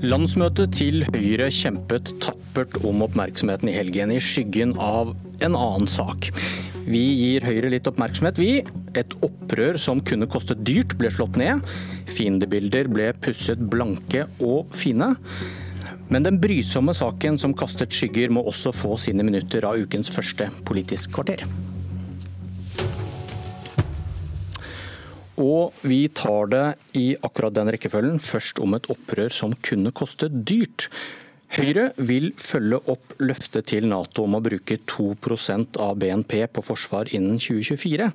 Landsmøtet 0.00 0.72
til 0.78 1.02
Høyre 1.12 1.50
kjempet 1.52 2.14
tappert 2.24 2.78
om 2.88 3.02
oppmerksomheten 3.04 3.68
i 3.68 3.74
helgen, 3.74 4.08
i 4.14 4.20
skyggen 4.22 4.72
av 4.80 5.10
en 5.44 5.52
annen 5.52 5.90
sak. 5.92 6.30
Vi 6.86 7.02
gir 7.18 7.44
Høyre 7.44 7.68
litt 7.74 7.88
oppmerksomhet, 7.90 8.40
vi. 8.40 8.62
Et 8.96 9.16
opprør 9.20 9.76
som 9.76 10.00
kunne 10.00 10.28
kostet 10.32 10.62
dyrt, 10.64 10.94
ble 10.96 11.10
slått 11.12 11.36
ned. 11.36 11.60
Fiendebilder 12.08 12.88
ble 12.88 13.10
pusset 13.20 13.60
blanke 13.60 14.24
og 14.40 14.72
fine. 14.72 15.10
Men 16.08 16.24
den 16.24 16.40
brysomme 16.40 16.96
saken 16.96 17.36
som 17.38 17.52
kastet 17.52 17.92
skygger, 17.92 18.32
må 18.32 18.46
også 18.48 18.72
få 18.72 18.96
sine 19.04 19.26
minutter 19.26 19.68
av 19.68 19.84
ukens 19.84 20.08
første 20.16 20.48
Politisk 20.64 21.12
kvarter. 21.18 21.44
Og 25.40 25.80
vi 25.86 26.04
tar 26.12 26.50
det 26.52 26.66
i 27.00 27.08
akkurat 27.16 27.56
den 27.56 27.72
rekkefølgen. 27.72 28.20
Først 28.20 28.60
om 28.62 28.76
et 28.76 28.88
opprør 28.92 29.32
som 29.32 29.56
kunne 29.64 29.92
koste 29.96 30.28
dyrt. 30.28 30.90
Høyre 31.50 31.88
vil 31.98 32.30
følge 32.38 32.78
opp 32.92 33.16
løftet 33.18 33.72
til 33.72 33.88
Nato 33.90 34.22
om 34.28 34.36
å 34.38 34.44
bruke 34.44 34.78
2% 34.86 35.80
av 35.82 35.96
BNP 35.98 36.44
på 36.54 36.62
forsvar 36.62 37.10
innen 37.16 37.40
2024. 37.42 38.10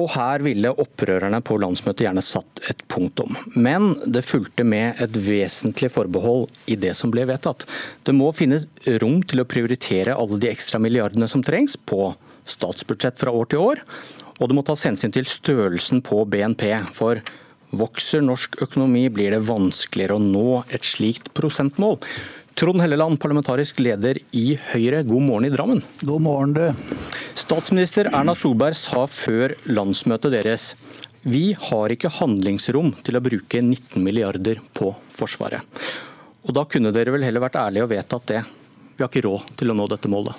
Og 0.00 0.08
her 0.14 0.40
ville 0.40 0.72
opprørerne 0.80 1.42
på 1.44 1.58
landsmøtet 1.60 2.06
gjerne 2.06 2.24
satt 2.24 2.62
et 2.70 2.80
punktum. 2.88 3.36
Men 3.52 3.92
det 4.08 4.24
fulgte 4.24 4.64
med 4.64 5.02
et 5.04 5.18
vesentlig 5.26 5.92
forbehold 5.92 6.48
i 6.72 6.78
det 6.80 6.94
som 6.96 7.12
ble 7.12 7.26
vedtatt. 7.28 7.66
Det 8.06 8.14
må 8.16 8.30
finnes 8.36 8.64
rom 9.02 9.20
til 9.28 9.42
å 9.42 9.48
prioritere 9.48 10.16
alle 10.16 10.40
de 10.40 10.48
ekstra 10.48 10.80
milliardene 10.80 11.28
som 11.28 11.44
trengs 11.44 11.76
på 11.76 12.14
statsbudsjett 12.48 13.20
fra 13.20 13.34
år 13.34 13.50
til 13.52 13.62
år. 13.62 13.82
Og 14.40 14.48
det 14.48 14.56
må 14.58 14.64
tas 14.66 14.84
hensyn 14.88 15.14
til 15.14 15.28
størrelsen 15.28 16.02
på 16.04 16.22
BNP. 16.28 16.66
For 16.96 17.22
vokser 17.72 18.24
norsk 18.24 18.58
økonomi, 18.64 19.06
blir 19.12 19.34
det 19.34 19.44
vanskeligere 19.48 20.18
å 20.18 20.22
nå 20.22 20.62
et 20.74 20.86
slikt 20.86 21.32
prosentmål. 21.36 22.00
Trond 22.58 22.82
Helleland, 22.84 23.16
parlamentarisk 23.20 23.78
leder 23.80 24.18
i 24.36 24.58
Høyre, 24.72 25.00
god 25.08 25.24
morgen 25.24 25.48
i 25.48 25.52
Drammen. 25.54 25.80
God 26.04 26.24
morgen, 26.26 26.52
du. 26.52 27.06
Statsminister 27.38 28.10
Erna 28.12 28.34
Solberg 28.36 28.76
sa 28.76 29.06
før 29.08 29.54
landsmøtet 29.72 30.34
deres 30.34 30.74
vi 31.22 31.52
har 31.54 31.92
ikke 31.94 32.10
handlingsrom 32.10 32.96
til 33.06 33.14
å 33.14 33.22
bruke 33.22 33.60
19 33.62 34.02
milliarder 34.02 34.58
på 34.74 34.90
Forsvaret. 35.14 35.62
Og 36.42 36.50
Da 36.56 36.64
kunne 36.66 36.90
dere 36.90 37.14
vel 37.14 37.22
heller 37.22 37.44
vært 37.44 37.60
ærlige 37.60 37.86
og 37.86 37.92
vedtatt 37.92 38.26
det. 38.26 38.40
Vi 38.96 39.04
har 39.04 39.08
ikke 39.08 39.22
råd 39.28 39.52
til 39.56 39.70
å 39.70 39.76
nå 39.78 39.86
dette 39.86 40.10
målet. 40.10 40.34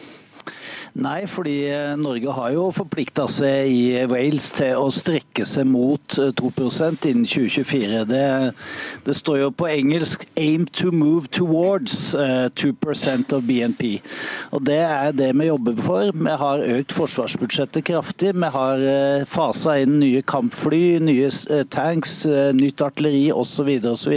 Nei, 0.94 1.26
fordi 1.26 1.56
eh, 1.74 1.96
Norge 1.98 2.34
har 2.38 2.52
jo 2.54 2.68
forplikta 2.74 3.26
seg 3.26 3.72
i 3.74 4.04
Wales 4.12 4.52
til 4.54 4.78
å 4.78 4.92
strekke 4.94 5.23
seg 5.42 5.66
mot 5.66 6.14
2 6.14 6.50
eh, 6.62 7.10
innen 7.10 7.26
2024. 7.26 8.04
Det, 8.06 8.54
det, 9.06 9.16
står 9.18 9.40
jo 9.40 9.50
på 9.50 9.68
engelsk 9.68 10.28
'aim 10.38 10.68
to 10.70 10.92
move 10.92 11.28
towards 11.34 12.12
2 12.12 12.18
eh, 12.18 13.36
of 13.36 13.44
BNP'. 13.44 14.02
Og 14.52 14.64
Det 14.64 14.78
er 14.78 15.12
det 15.12 15.32
vi 15.34 15.48
jobber 15.48 15.82
for. 15.82 16.12
Vi 16.14 16.36
har 16.44 16.66
økt 16.78 16.94
forsvarsbudsjettet 16.94 17.84
kraftig. 17.84 18.34
Vi 18.36 18.50
har 18.54 19.26
fasa 19.26 19.80
inn 19.82 20.00
nye 20.00 20.22
kampfly, 20.22 21.00
nye 21.00 21.30
tanks, 21.70 22.26
nytt 22.54 22.82
artilleri 22.82 23.32
osv. 23.32 23.70
osv. 23.90 24.14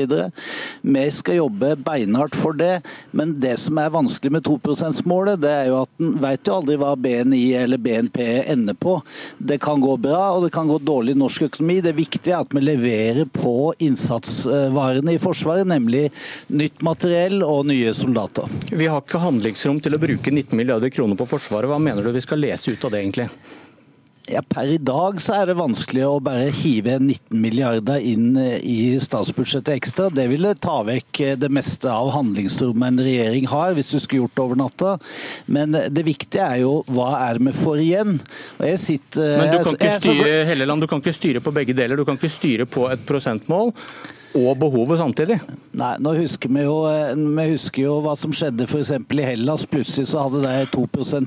Vi 0.83 1.11
skal 1.11 1.41
jobbe 1.41 1.77
beinhardt 1.77 2.37
for 2.37 2.53
det. 2.53 2.83
Men 3.11 3.41
det 3.41 3.57
som 3.59 3.79
er 3.79 3.95
vanskelig 3.95 4.33
med 4.33 4.45
2 4.45 4.59
%-målet, 4.59 5.41
det 5.41 5.51
er 5.51 5.67
jo 5.71 5.81
at 5.85 5.91
en 6.01 6.15
vet 6.21 6.49
jo 6.49 6.59
aldri 6.59 6.77
hva 6.81 6.93
BNI 6.99 7.45
eller 7.63 7.81
BNP 7.81 8.21
ender 8.53 8.75
på. 8.75 8.99
Det 9.39 9.61
kan 9.63 9.81
gå 9.81 9.97
bra, 9.97 10.35
og 10.35 10.45
det 10.45 10.53
kan 10.55 10.69
gå 10.69 10.79
dårlig 10.79 11.06
i 11.13 11.19
norsk 11.19 11.47
økonomi. 11.49 11.81
Det 11.85 11.95
viktige 11.97 12.35
er 12.35 12.45
at 12.45 12.55
vi 12.57 12.63
leverer 12.65 13.29
på 13.33 13.73
innsatsvarene 13.83 15.17
i 15.17 15.21
Forsvaret, 15.23 15.69
nemlig 15.69 16.09
nytt 16.49 16.85
materiell 16.87 17.43
og 17.47 17.67
nye 17.71 17.93
soldater. 17.97 18.51
Vi 18.71 18.89
har 18.91 19.05
ikke 19.05 19.23
handlingsrom 19.23 19.83
til 19.85 19.97
å 19.97 20.03
bruke 20.03 20.33
19 20.33 20.57
milliarder 20.59 20.93
kroner 20.95 21.19
på 21.19 21.29
Forsvaret. 21.37 21.71
Hva 21.71 21.81
mener 21.83 22.05
du 22.05 22.15
vi 22.15 22.25
skal 22.25 22.43
lese 22.43 22.75
ut 22.75 22.85
av 22.87 22.95
det, 22.95 23.05
egentlig? 23.05 23.31
Ja, 24.27 24.41
Per 24.43 24.67
i 24.67 24.79
dag 24.83 25.21
så 25.23 25.37
er 25.37 25.51
det 25.51 25.55
vanskelig 25.59 26.03
å 26.03 26.17
bare 26.25 26.49
hive 26.51 26.97
19 26.99 27.39
milliarder 27.39 28.03
inn 28.03 28.35
eh, 28.41 28.59
i 28.59 28.97
statsbudsjettet 28.99 29.77
ekstra. 29.77 30.09
Det 30.11 30.25
ville 30.33 30.51
ta 30.59 30.81
vekk 30.87 31.21
eh, 31.23 31.37
det 31.39 31.51
meste 31.55 31.93
av 31.93 32.11
handlingsrommet 32.17 32.89
en 32.89 33.05
regjering 33.07 33.47
har, 33.53 33.77
hvis 33.77 33.93
du 33.95 34.01
skulle 34.01 34.25
gjort 34.25 34.35
det 34.35 34.45
over 34.49 34.61
natta. 34.63 34.97
Men 35.47 35.79
eh, 35.79 35.87
det 35.95 36.07
viktige 36.09 36.43
er 36.43 36.65
jo 36.65 36.81
hva 36.91 37.13
er 37.21 37.39
det 37.39 37.53
vi 37.53 37.55
får 37.61 37.85
igjen. 37.85 38.19
Sitter, 38.83 39.39
Men 39.39 39.55
du 39.55 39.61
kan, 39.61 39.79
ikke 39.79 40.03
styre, 40.03 40.35
Helleland, 40.51 40.83
du 40.83 40.91
kan 40.91 41.05
ikke 41.05 41.15
styre 41.15 41.45
på 41.45 41.55
begge 41.55 41.77
deler. 41.79 41.99
Du 41.99 42.07
kan 42.09 42.19
ikke 42.19 42.35
styre 42.35 42.67
på 42.67 42.91
et 42.91 43.07
prosentmål 43.07 43.71
og 44.37 44.59
behovet 44.61 45.01
samtidig? 45.01 45.39
Nei, 45.77 45.93
nå 46.01 46.13
husker 46.17 46.53
vi 46.53 46.65
jo, 46.65 46.77
vi 47.37 47.47
husker 47.53 47.83
jo 47.83 47.97
hva 48.05 48.15
som 48.19 48.33
skjedde 48.35 48.67
f.eks. 48.69 48.93
i 48.97 49.27
Hellas. 49.27 49.67
Plutselig 49.71 50.09
så 50.11 50.27
hadde 50.27 50.43
de 50.45 50.69
2 50.73 50.85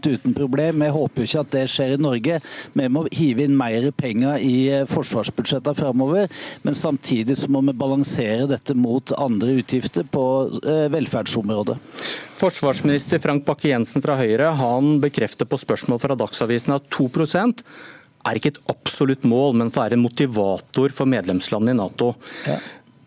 uten 0.10 0.36
problem. 0.38 0.84
Vi 0.84 0.92
håper 0.96 1.24
jo 1.24 1.30
ikke 1.30 1.44
at 1.44 1.52
det 1.54 1.66
skjer 1.74 1.96
i 1.96 2.02
Norge. 2.02 2.40
Vi 2.74 2.88
må 2.90 3.06
hive 3.14 3.46
inn 3.46 3.58
mer 3.58 3.90
penger 3.98 4.42
i 4.42 4.56
forsvarsbudsjettene 4.90 5.78
framover. 5.78 6.32
Men 6.64 6.78
samtidig 6.78 7.38
så 7.40 7.52
må 7.52 7.62
vi 7.68 7.78
balansere 7.78 8.50
dette 8.50 8.78
mot 8.78 9.14
andre 9.18 9.60
utgifter 9.62 10.08
på 10.10 10.26
eh, 10.64 10.88
velferdsområdet. 10.94 11.78
Forsvarsminister 12.40 13.20
Frank 13.22 13.46
Bakke-Jensen 13.48 14.04
fra 14.06 14.16
Høyre 14.20 14.54
han 14.60 14.98
bekrefter 15.04 15.50
på 15.50 15.60
spørsmål 15.60 16.02
fra 16.02 16.18
Dagsavisen 16.20 16.78
at 16.78 16.88
2 16.96 17.10
er 18.28 18.36
ikke 18.36 18.52
et 18.54 18.60
absolutt 18.72 19.24
mål, 19.28 19.56
men 19.60 19.72
det 19.72 19.80
er 19.80 19.96
en 19.96 20.04
motivator 20.04 20.94
for 20.96 21.10
medlemslandene 21.10 21.76
i 21.76 21.80
Nato. 21.80 22.12
Ja. 22.48 22.58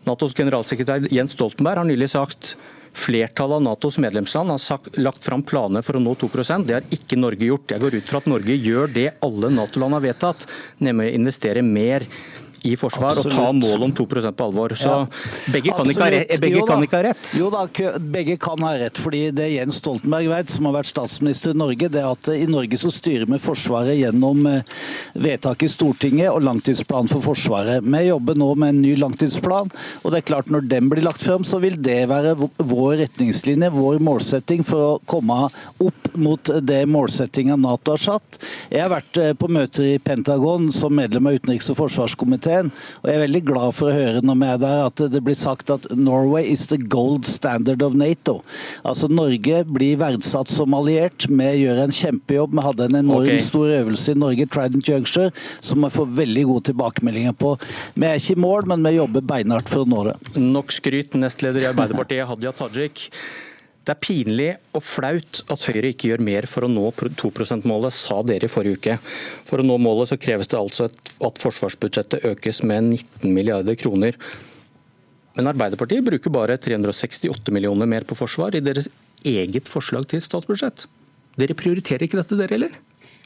Natos 0.07 0.35
generalsekretær 0.35 1.07
Jens 1.13 1.35
Stoltenberg 1.37 1.83
har 1.83 1.87
nylig 1.87 2.09
sagt 2.11 2.55
Flertallet 2.93 3.55
av 3.55 3.63
Natos 3.65 3.97
medlemsland 3.97 4.51
har 4.53 4.59
sagt, 4.61 4.97
lagt 5.01 5.25
fram 5.25 5.41
planer 5.41 5.81
for 5.81 5.97
å 5.97 6.01
nå 6.03 6.13
2% 6.21 6.67
Det 6.69 6.75
har 6.77 6.91
ikke 6.93 7.17
Norge 7.17 7.47
gjort. 7.47 7.73
Jeg 7.73 7.81
går 7.81 7.95
ut 7.97 8.11
fra 8.11 8.21
at 8.21 8.29
Norge 8.29 8.53
gjør 8.53 8.91
det 8.93 9.07
alle 9.25 9.49
Nato-land 9.49 9.97
har 9.97 10.03
vedtatt, 10.03 10.45
nemlig 10.77 11.09
å 11.09 11.15
investere 11.17 11.65
mer 11.65 12.05
i 12.63 12.75
forsvar 12.79 13.11
Absolutt. 13.11 13.33
og 13.33 13.39
ta 13.39 13.51
målet 13.51 13.83
om 13.83 13.91
2 13.91 14.05
på 14.31 14.45
alvor. 14.45 14.75
Så 14.79 14.87
ja. 14.87 14.99
begge, 15.51 15.73
kan 15.75 15.89
ikke, 15.91 16.37
begge 16.39 16.61
kan 16.67 16.83
ikke, 16.85 16.99
ha, 16.99 17.03
rett. 17.09 17.31
Jo 17.39 17.49
da, 17.51 17.65
begge 17.99 18.37
kan 18.39 18.63
ha 18.63 18.71
rett. 18.79 18.99
fordi 19.03 19.23
Det 19.35 19.49
Jens 19.51 19.81
Stoltenberg 19.81 20.29
vet, 20.31 20.51
som 20.51 20.69
har 20.69 20.77
vært 20.77 20.91
statsminister 20.93 21.51
i 21.51 21.59
Norge, 21.59 21.89
det 21.91 21.99
er 21.99 22.07
at 22.07 22.29
i 22.31 22.47
Norge 22.47 22.79
så 22.79 22.91
styrer 22.93 23.27
vi 23.27 23.39
Forsvaret 23.43 23.97
gjennom 23.99 24.47
eh, 24.47 24.63
vedtak 25.19 25.65
i 25.65 25.71
Stortinget 25.71 26.31
og 26.31 26.43
langtidsplan 26.47 27.11
for 27.11 27.25
Forsvaret. 27.25 27.83
Vi 27.83 28.03
jobber 28.07 28.39
nå 28.39 28.53
med 28.55 28.75
en 28.75 28.81
ny 28.85 28.95
langtidsplan, 29.01 29.73
og 30.01 30.13
det 30.13 30.21
er 30.21 30.29
klart 30.31 30.53
når 30.53 30.69
den 30.71 30.87
blir 30.91 31.03
lagt 31.03 31.25
frem, 31.25 31.43
så 31.43 31.59
vil 31.59 31.75
det 31.83 31.99
være 32.11 32.37
vår 32.39 33.03
retningslinje, 33.03 33.73
vår 33.75 33.99
målsetting 34.03 34.63
for 34.67 34.93
å 34.93 34.95
komme 35.09 35.49
opp 35.83 36.11
mot 36.15 36.53
det 36.63 36.83
målsettinga 36.87 37.57
Nato 37.59 37.97
har 37.97 38.01
satt. 38.01 38.39
Jeg 38.71 38.85
har 38.85 38.93
vært 38.93 39.19
eh, 39.19 39.35
på 39.35 39.51
møter 39.51 39.91
i 39.91 39.99
Pentagon 39.99 40.71
som 40.71 40.95
medlem 40.95 41.27
av 41.27 41.41
utenriks- 41.41 41.67
og 41.73 41.81
forsvarskomiteen 41.83 42.52
komiteen. 42.53 42.71
Og 43.01 43.09
jeg 43.09 43.17
er 43.17 43.23
veldig 43.25 43.41
glad 43.47 43.75
for 43.75 43.89
å 43.89 43.95
høre 43.95 44.23
når 44.23 44.39
vi 44.39 44.49
er 44.49 44.61
der 44.61 44.81
at 44.87 45.03
det 45.13 45.21
blir 45.23 45.37
sagt 45.37 45.71
at 45.73 45.87
Norway 45.95 46.45
is 46.51 46.67
the 46.67 46.77
gold 46.77 47.25
standard 47.25 47.81
of 47.81 47.95
Nato. 47.95 48.41
Altså 48.83 49.07
Norge 49.07 49.63
blir 49.65 49.97
verdsatt 49.97 50.51
som 50.51 50.73
alliert. 50.73 51.27
Vi 51.29 51.49
gjør 51.63 51.83
en 51.85 51.93
kjempejobb. 51.93 52.53
Vi 52.53 52.65
hadde 52.67 52.89
en 52.89 52.99
enormt 53.03 53.29
okay. 53.29 53.43
stor 53.43 53.73
øvelse 53.79 54.13
i 54.13 54.19
Norge, 54.19 54.47
Trident 54.47 54.87
Juncture, 54.87 55.31
som 55.61 55.83
vi 55.83 55.93
får 55.93 56.11
veldig 56.19 56.45
gode 56.49 56.67
tilbakemeldinger 56.71 57.37
på. 57.37 57.55
Vi 57.95 58.07
er 58.07 58.19
ikke 58.19 58.37
i 58.37 58.43
mål, 58.43 58.69
men 58.73 58.85
vi 58.85 58.97
jobber 58.97 59.25
beinhardt 59.33 59.71
for 59.71 59.83
å 59.83 59.89
nå 59.89 60.05
det. 60.09 60.17
Nok 60.37 60.73
skryt, 60.75 61.17
nestleder 61.19 61.65
i 61.65 61.71
Arbeiderpartiet 61.71 62.29
Hadia 62.29 62.53
Tajik. 62.55 63.09
Det 63.83 63.91
er 63.91 63.99
pinlig 63.99 64.47
og 64.71 64.83
flaut 64.85 65.41
at 65.51 65.65
Høyre 65.67 65.89
ikke 65.91 66.13
gjør 66.13 66.21
mer 66.23 66.45
for 66.47 66.63
å 66.63 66.71
nå 66.71 66.85
2 66.95 67.31
%-målet, 67.35 67.91
sa 67.91 68.21
dere 68.23 68.47
i 68.47 68.51
forrige 68.51 68.79
uke. 68.79 68.95
For 69.49 69.59
å 69.59 69.65
nå 69.67 69.75
målet 69.81 70.13
så 70.13 70.17
kreves 70.19 70.47
det 70.53 70.59
altså 70.59 70.87
at 70.87 71.41
forsvarsbudsjettet 71.43 72.23
økes 72.31 72.61
med 72.63 72.93
19 72.93 73.33
milliarder 73.35 73.75
kroner. 73.79 74.15
Men 75.35 75.51
Arbeiderpartiet 75.51 76.05
bruker 76.07 76.31
bare 76.31 76.55
368 76.61 77.51
millioner 77.51 77.89
mer 77.89 78.07
på 78.07 78.15
forsvar 78.15 78.55
i 78.55 78.63
deres 78.63 78.87
eget 79.27 79.67
forslag 79.71 80.07
til 80.11 80.23
statsbudsjett. 80.23 80.85
Dere 81.39 81.57
prioriterer 81.57 82.05
ikke 82.05 82.21
dette, 82.21 82.37
dere 82.39 82.55
heller? 82.55 82.79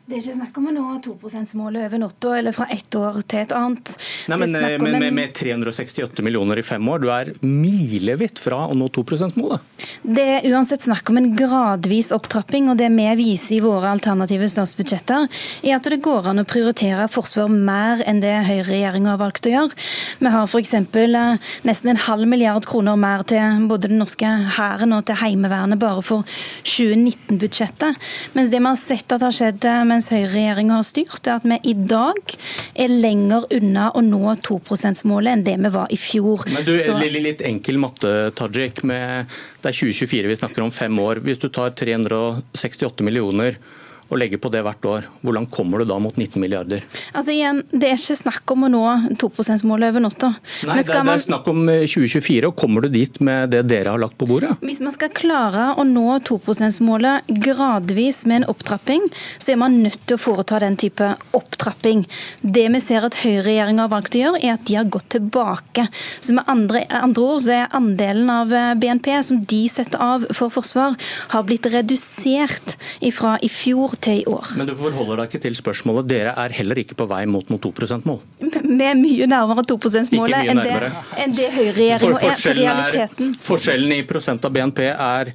Det 0.07 0.15
er 0.15 0.21
ikke 0.21 0.37
snakk 0.37 0.57
om 0.61 0.67
å 0.69 0.71
nå 0.71 0.83
2 1.03 1.13
%-målet 1.19 1.83
over 1.89 1.99
natta 1.99 2.29
eller 2.37 2.53
fra 2.55 2.69
ett 2.71 2.95
år 2.95 3.17
til 3.27 3.41
et 3.41 3.51
annet. 3.51 3.89
Nei, 4.31 4.37
men 4.39 4.53
med, 4.55 4.83
med, 4.85 5.05
med, 5.17 5.33
368 5.35 6.23
millioner 6.23 6.61
i 6.61 6.63
fem 6.63 6.85
år, 6.87 7.01
du 7.03 7.09
er 7.11 7.31
milevidt 7.43 8.39
fra 8.39 8.61
å 8.71 8.77
nå 8.79 8.87
2 8.95 9.03
%-målet? 9.03 9.65
Det 10.07 10.23
er 10.37 10.47
uansett 10.47 10.85
snakk 10.85 11.11
om 11.11 11.19
en 11.19 11.27
gradvis 11.35 12.13
opptrapping, 12.15 12.69
og 12.71 12.79
det 12.79 12.87
vi 12.95 13.07
viser 13.19 13.57
i 13.57 13.59
våre 13.65 13.89
alternative 13.91 14.47
statsbudsjetter, 14.53 15.27
er 15.67 15.75
at 15.75 15.89
det 15.91 15.99
går 16.05 16.31
an 16.31 16.39
å 16.39 16.47
prioritere 16.47 17.09
forsvar 17.11 17.51
mer 17.51 18.05
enn 18.07 18.23
det 18.23 18.31
høyreregjeringa 18.47 19.11
har 19.11 19.19
valgt 19.25 19.51
å 19.51 19.53
gjøre. 19.57 19.75
Vi 20.23 20.33
har 20.37 20.47
f.eks. 20.47 20.73
Eh, 20.77 21.51
nesten 21.67 21.91
en 21.91 22.01
halv 22.07 22.31
milliard 22.31 22.63
kroner 22.69 22.95
mer 22.95 23.27
til 23.27 23.67
både 23.67 23.91
den 23.91 23.99
norske 23.99 24.31
hæren 24.55 24.95
og 24.95 25.03
til 25.11 25.19
Heimevernet 25.19 25.83
bare 25.83 25.99
for 26.13 26.23
2019-budsjettet. 26.63 28.09
Mens 28.39 28.55
det 28.55 28.63
vi 28.63 28.71
har 28.71 28.79
sett 28.79 29.11
at 29.11 29.27
har 29.27 29.35
skjedd 29.35 29.67
med 29.83 29.96
mens 29.97 30.11
høyreregjeringa 30.13 30.77
har 30.77 30.85
styrt, 30.85 31.25
er 31.25 31.39
at 31.39 31.47
vi 31.47 31.57
i 31.71 31.75
dag 31.89 32.35
er 32.77 32.93
lenger 32.93 33.47
unna 33.57 33.89
å 33.97 34.03
nå 34.05 34.35
2 34.45 34.59
%-målet 34.67 35.33
enn 35.33 35.45
det 35.47 35.57
vi 35.63 35.73
var 35.73 35.91
i 35.93 35.99
fjor. 35.99 36.45
Men 36.53 36.67
du, 36.67 36.75
Så... 36.77 36.95
Litt 37.17 37.41
enkel 37.45 37.79
matte, 37.81 38.13
Tajik. 38.37 38.83
Med, 38.87 39.31
det 39.63 39.71
er 39.71 39.75
2024 39.75 40.29
vi 40.29 40.37
snakker 40.37 40.63
om 40.63 40.71
fem 40.73 40.93
år. 41.01 41.23
Hvis 41.25 41.41
du 41.41 41.49
tar 41.53 41.73
368 41.77 43.05
millioner 43.05 43.57
og 44.07 44.19
legger 44.21 44.39
på 44.41 44.51
det 44.53 44.63
hvert 44.65 44.87
år, 44.87 45.07
hvordan 45.25 45.47
kommer 45.51 45.81
du 45.81 45.87
da 45.89 45.97
mot 46.01 46.15
19 46.15 46.39
milliarder? 46.41 46.83
Altså 47.11 47.33
igjen, 47.33 47.63
Det 47.71 47.89
er 47.89 47.99
ikke 47.99 48.17
snakk 48.21 48.53
om 48.53 48.67
å 48.67 48.69
nå 48.71 48.83
2 49.19 49.29
%-målet 49.43 49.91
over 49.91 50.03
natta. 50.05 50.29
Nei, 50.67 50.79
det 50.81 50.95
man... 50.95 51.09
det 51.09 51.15
er, 51.17 51.25
snakk 51.27 51.49
om 51.51 51.63
2024. 51.67 52.37
Eh, 52.39 52.47
og 52.47 52.55
Kommer 52.57 52.85
du 52.85 52.89
dit 52.93 53.19
med 53.23 53.51
det 53.53 53.65
dere 53.69 53.93
har 53.93 54.01
lagt 54.01 54.17
på 54.19 54.27
bordet? 54.29 54.53
Hvis 54.63 54.81
man 54.83 54.95
skal 54.95 55.11
klare 55.15 55.73
å 55.77 55.85
nå 55.87 56.05
2 56.27 56.39
%-målet 56.45 57.27
gradvis 57.43 58.23
med 58.29 58.41
en 58.41 58.47
opptrapping, 58.53 59.09
så 59.37 59.53
er 59.53 59.61
man 59.61 59.79
nødt 59.83 59.99
til 60.07 60.17
å 60.17 60.21
foreta 60.21 60.61
den 60.63 60.79
type 60.79 61.11
opptrapping. 61.37 62.05
Det 62.41 62.67
vi 62.73 62.83
ser 62.83 63.07
at 63.07 63.19
høyreregjeringa 63.23 63.85
har 63.85 63.93
valgt 63.93 64.15
å 64.15 64.23
gjøre, 64.23 64.41
er 64.43 64.55
at 64.55 64.65
de 64.69 64.79
har 64.79 64.89
gått 64.91 65.09
tilbake. 65.17 65.87
Så 66.23 66.35
med 66.37 66.47
andre, 66.47 66.85
andre 67.01 67.27
ord 67.27 67.43
så 67.43 67.55
er 67.59 67.75
andelen 67.77 68.31
av 68.31 68.55
eh, 68.55 68.73
BNP 68.79 69.11
som 69.27 69.43
de 69.43 69.61
setter 69.71 70.01
av 70.01 70.25
for 70.37 70.53
forsvar, 70.53 70.95
har 71.33 71.45
blitt 71.47 71.67
redusert 71.71 72.77
ifra 73.03 73.35
i 73.43 73.51
fjor 73.51 73.96
til 74.03 74.21
i 74.21 74.25
år. 74.29 74.53
Men 74.59 74.69
du 74.69 74.73
forholder 74.77 75.21
deg 75.21 75.31
ikke 75.31 75.43
til 75.47 75.57
spørsmålet. 75.57 76.07
Dere 76.09 76.33
er 76.37 76.55
heller 76.57 76.81
ikke 76.81 76.97
på 76.99 77.07
vei 77.09 77.23
mot 77.29 77.51
noe 77.51 77.61
2 77.63 77.73
%-mål? 77.75 78.19
Vi 78.39 78.87
er 78.87 78.97
mye 78.99 79.27
nærmere 79.29 79.65
2 79.67 79.77
%-målet 79.83 80.51
enn, 80.53 80.63
det, 80.63 80.91
enn 81.23 81.37
det 81.37 81.51
høyreregjeringa 81.57 82.23
er 82.31 82.41
for 82.41 82.61
realiteten. 82.61 83.37
Forskjellen 83.49 83.95
i 83.97 84.01
prosent 84.07 84.47
av 84.47 84.55
BNP 84.55 84.83
er 84.93 85.33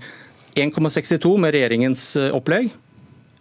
1,62 0.56 1.36
med 1.40 1.54
regjeringens 1.56 2.04
eh, 2.20 2.34
opplegg, 2.36 2.72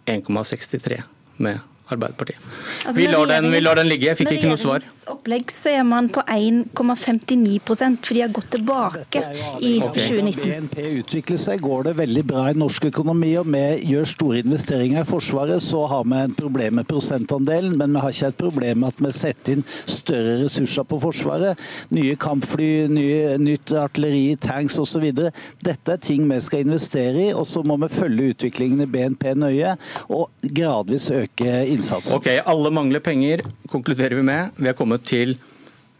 1,63 0.08 1.02
med 1.42 1.60
Arbeiderpartiet. 1.96 2.40
Altså, 2.82 2.96
vi, 2.98 3.06
lar 3.10 3.28
den, 3.30 3.50
vi, 3.52 3.60
lar 3.62 3.78
den, 3.78 3.90
ligge, 3.90 4.10
jeg 4.10 4.20
fikk 4.20 4.34
ikke 4.36 4.52
noe 4.52 4.60
svar. 4.60 4.84
Med 4.86 5.12
opplegg 5.12 5.52
så 5.52 5.72
er 5.76 5.86
man 5.86 6.08
på 6.12 6.22
1,59 6.26 7.58
for 7.62 8.14
de 8.14 8.22
har 8.22 8.32
gått 8.34 8.50
tilbake 8.54 9.22
i 9.62 9.74
okay. 9.82 10.06
2019. 10.08 10.42
BNP 10.42 10.78
utvikler 11.02 11.40
seg, 11.40 11.62
går 11.62 11.88
det 11.88 11.94
veldig 12.00 12.24
bra 12.28 12.46
i 12.50 12.56
norsk 12.58 12.88
økonomi 12.90 13.32
og 13.40 13.48
vi 13.52 13.62
gjør 13.92 14.08
store 14.08 14.42
investeringer 14.42 15.02
i 15.04 15.08
Forsvaret, 15.08 15.62
så 15.62 15.84
har 15.90 16.04
vi 16.08 16.20
et 16.22 16.36
problem 16.38 16.78
med 16.80 16.88
prosentandelen, 16.90 17.76
men 17.78 17.94
vi 17.94 18.02
har 18.04 18.14
ikke 18.14 18.32
et 18.32 18.40
problem 18.40 18.82
med 18.82 18.92
at 18.92 19.02
vi 19.06 19.12
setter 19.16 19.56
inn 19.56 19.66
større 19.86 20.38
ressurser 20.44 20.86
på 20.88 21.00
Forsvaret. 21.02 21.60
Nye 21.94 22.16
kampfly, 22.20 22.70
nye, 22.92 23.36
nytt 23.42 23.74
artilleri, 23.78 24.36
tanks 24.40 24.78
osv. 24.82 25.08
Dette 25.62 25.96
er 25.96 26.02
ting 26.02 26.26
vi 26.30 26.40
skal 26.44 26.66
investere 26.66 27.28
i, 27.28 27.30
og 27.34 27.46
så 27.48 27.64
må 27.66 27.78
vi 27.82 27.90
følge 27.92 28.32
utviklingen 28.32 28.84
i 28.84 28.90
BNP 28.90 29.28
nøye 29.38 29.76
og 30.12 30.30
gradvis 30.42 31.10
øke 31.14 31.50
innsatsen 31.66 31.81
innsats. 31.82 32.14
Ok, 32.14 32.26
Alle 32.44 32.70
mangler 32.70 33.00
penger, 33.00 33.40
konkluderer 33.68 34.16
vi 34.16 34.22
med. 34.22 34.50
Vi 34.56 34.66
har 34.66 34.74
kommet 34.78 35.04
til 35.04 35.36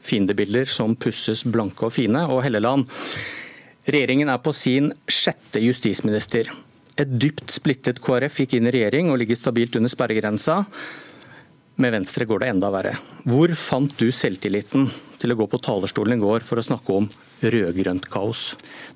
fiendebilder 0.03 0.67
som 0.71 0.97
pusses 0.97 1.45
blanke 1.45 1.87
og 1.87 1.95
fine. 1.95 2.25
Og 2.31 2.43
Helleland, 2.47 2.87
regjeringen 3.87 4.31
er 4.31 4.43
på 4.43 4.55
sin 4.55 4.93
sjette 5.11 5.63
justisminister. 5.63 6.51
Et 7.01 7.09
dypt 7.09 7.51
splittet 7.51 8.03
KrF 8.03 8.43
gikk 8.43 8.59
inn 8.59 8.69
i 8.69 8.75
regjering 8.75 9.11
og 9.11 9.19
ligger 9.23 9.39
stabilt 9.39 9.77
under 9.79 9.91
sperregrensa. 9.91 10.63
Med 11.81 11.95
Venstre 11.95 12.29
går 12.29 12.43
det 12.43 12.53
enda 12.53 12.69
verre. 12.71 12.99
Hvor 13.25 13.55
fant 13.57 13.95
du 13.99 14.11
selvtilliten 14.13 14.91
til 15.23 15.35
å 15.35 15.39
gå 15.39 15.47
på 15.51 15.61
talerstolen 15.63 16.19
i 16.19 16.23
går 16.23 16.47
for 16.47 16.59
å 16.61 16.67
snakke 16.67 16.97
om 16.97 17.09
rød-grønt 17.43 18.09
kaos? 18.13 18.53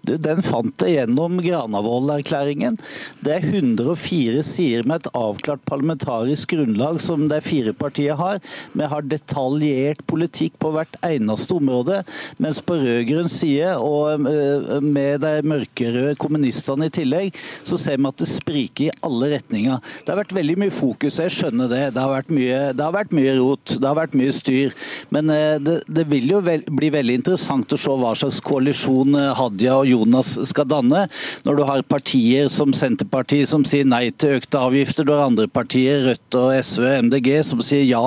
Du, 0.07 0.17
den 0.21 0.43
fant 0.45 0.83
jeg 0.83 0.99
gjennom 0.99 1.39
Granavolden-erklæringen. 1.43 2.79
Det 3.25 3.37
er 3.37 3.47
104 3.47 4.43
sider 4.47 4.87
med 4.87 5.05
et 5.05 5.11
avklart 5.17 5.65
parlamentarisk 5.69 6.55
grunnlag 6.55 7.01
som 7.03 7.27
de 7.31 7.41
fire 7.45 7.75
partiene 7.77 8.17
har. 8.19 8.41
Vi 8.77 8.91
har 8.91 9.07
detaljert 9.07 10.03
politikk 10.11 10.59
på 10.63 10.73
hvert 10.75 10.99
eneste 11.07 11.57
område. 11.57 12.03
Mens 12.43 12.61
på 12.65 12.79
rød-grønn 12.81 13.31
side, 13.31 13.75
og 13.83 14.27
eh, 14.31 14.77
med 14.83 15.23
de 15.25 15.35
mørkerøde 15.47 16.17
kommunistene 16.21 16.89
i 16.91 16.95
tillegg, 16.95 17.37
så 17.67 17.79
ser 17.81 18.01
vi 18.01 18.11
at 18.11 18.21
det 18.23 18.31
spriker 18.31 18.89
i 18.89 18.95
alle 19.07 19.33
retninger. 19.37 19.83
Det 20.03 20.13
har 20.13 20.21
vært 20.21 20.37
veldig 20.37 20.59
mye 20.65 20.75
fokus, 20.75 21.21
jeg 21.23 21.35
skjønner 21.35 21.71
det. 21.73 21.83
Det 21.97 22.03
har 22.03 22.13
vært 22.13 22.33
mye, 22.35 22.61
det 22.77 22.85
har 22.85 22.95
vært 22.95 23.15
mye 23.17 23.37
rot, 23.39 23.77
det 23.77 23.89
har 23.89 23.99
vært 23.99 24.17
mye 24.19 24.35
styr. 24.35 24.77
Men 25.15 25.33
eh, 25.33 25.57
det, 25.63 25.81
det 25.87 26.07
vil 26.17 26.33
jo 26.37 26.41
bli 26.43 26.89
veldig 26.93 27.19
interessant 27.21 27.73
å 27.73 27.79
se 27.81 27.93
hva 28.01 28.13
slags 28.17 28.39
koalisjon 28.45 29.17
eh, 29.19 29.33
Hadia 29.37 29.77
og 29.81 29.89
Jonas 29.91 30.35
skal 30.49 30.69
danne. 30.71 31.07
Når 31.47 31.59
du 31.59 31.63
har 31.69 31.85
partier 31.89 32.51
som 32.53 32.73
Senterpartiet 32.77 33.51
som 33.51 33.65
sier 33.69 33.87
nei 33.89 34.09
til 34.17 34.39
økte 34.39 34.61
avgifter, 34.63 35.07
du 35.07 35.13
har 35.15 35.27
andre 35.27 35.49
partier, 35.51 36.05
Rødt 36.07 36.39
og 36.39 36.53
SV 36.55 36.85
og 36.87 37.07
MDG, 37.09 37.31
som 37.47 37.63
sier 37.65 37.85
ja 37.87 38.03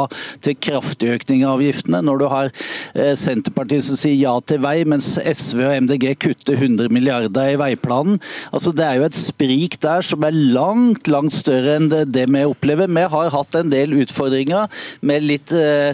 til 0.46 0.58
kraftig 0.60 1.12
økning 1.18 1.44
av 1.46 1.58
avgiftene. 1.58 2.02
Når 2.06 2.22
du 2.22 2.28
har 2.32 2.52
eh, 2.52 3.14
Senterpartiet 3.20 3.86
som 3.88 4.00
sier 4.00 4.18
ja 4.18 4.36
til 4.42 4.62
vei, 4.64 4.78
mens 4.90 5.12
SV 5.20 5.64
og 5.68 5.76
MDG 5.86 6.08
kutter 6.22 6.58
100 6.60 6.94
milliarder 6.94 7.54
i 7.54 7.60
veiplanen. 7.60 8.20
Altså, 8.54 8.74
det 8.76 8.86
er 8.88 9.00
jo 9.00 9.08
et 9.10 9.18
sprik 9.18 9.80
der 9.84 10.06
som 10.06 10.26
er 10.26 10.36
langt, 10.36 11.10
langt 11.12 11.36
større 11.36 11.78
enn 11.80 11.90
det, 11.92 12.06
det 12.16 12.28
vi 12.30 12.46
opplever. 12.48 12.90
Vi 12.90 13.08
har 13.16 13.34
hatt 13.36 13.60
en 13.60 13.74
del 13.74 13.98
utfordringer 14.02 14.70
med 15.06 15.28
litt, 15.28 15.54
eh, 15.56 15.94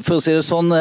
for 0.00 0.18
å 0.18 0.22
si 0.22 0.34
det 0.34 0.44
sånn, 0.46 0.72